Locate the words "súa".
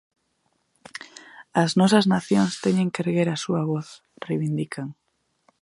3.43-3.61